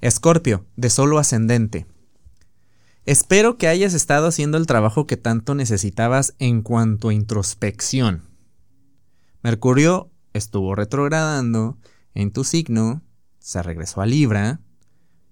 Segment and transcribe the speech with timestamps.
[0.00, 1.86] Escorpio, de solo ascendente.
[3.04, 8.22] Espero que hayas estado haciendo el trabajo que tanto necesitabas en cuanto a introspección.
[9.42, 11.78] Mercurio estuvo retrogradando
[12.14, 13.02] en tu signo,
[13.40, 14.60] se regresó a Libra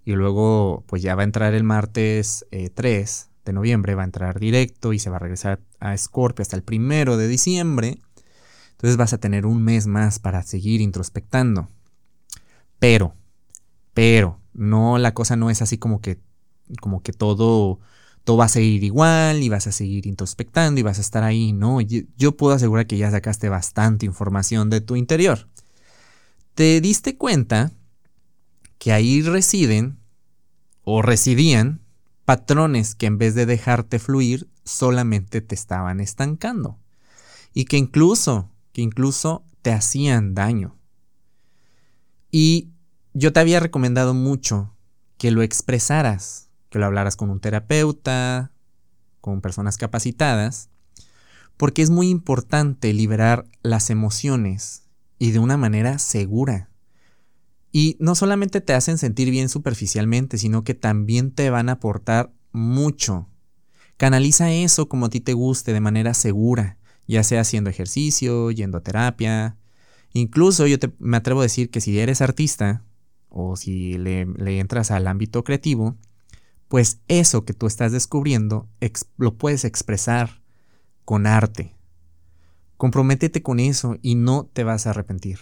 [0.05, 2.45] y luego pues ya va a entrar el martes
[2.75, 6.43] 3 eh, de noviembre, va a entrar directo y se va a regresar a Escorpio
[6.43, 7.99] hasta el primero de diciembre.
[8.73, 11.69] Entonces vas a tener un mes más para seguir introspectando.
[12.81, 13.15] Pero,
[13.95, 16.19] pero, no, la cosa no es así como que
[16.81, 17.79] como que todo,
[18.25, 21.53] todo va a seguir igual y vas a seguir introspectando y vas a estar ahí.
[21.53, 25.49] No, yo, puedo asegurar que ya sacaste bastante información de tu interior.
[26.55, 27.73] Te diste cuenta
[28.79, 29.99] que ahí residen
[30.83, 31.83] o residían
[32.25, 36.79] patrones que en vez de dejarte fluir solamente te estaban estancando
[37.55, 40.77] y que incluso que incluso te hacían daño.
[42.31, 42.71] Y
[43.19, 44.77] yo te había recomendado mucho
[45.17, 48.53] que lo expresaras, que lo hablaras con un terapeuta,
[49.23, 50.69] con personas capacitadas,
[51.57, 54.83] porque es muy importante liberar las emociones
[55.19, 56.69] y de una manera segura.
[57.73, 62.35] Y no solamente te hacen sentir bien superficialmente, sino que también te van a aportar
[62.53, 63.31] mucho.
[63.97, 68.77] Canaliza eso como a ti te guste, de manera segura, ya sea haciendo ejercicio, yendo
[68.77, 69.57] a terapia.
[70.13, 72.83] Incluso yo te, me atrevo a decir que si eres artista
[73.37, 74.27] o si le,
[74.59, 75.95] entras al ámbito creativo,
[76.69, 78.67] pues eso que tú estás descubriendo
[79.19, 80.43] lo puedes expresar
[81.05, 81.77] con arte.
[82.79, 85.39] Comprométete con eso y no te vas a arrepentir.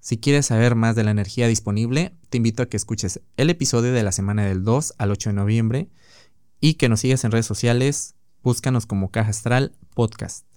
[0.00, 3.92] Si quieres saber más de la energía disponible, te invito a que escuches el episodio
[3.92, 5.88] de la semana del 2 al 8 de noviembre
[6.60, 10.51] y que nos sigas en redes sociales, búscanos como Caja Astral Podcast.